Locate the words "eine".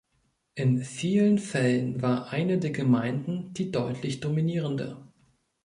2.31-2.57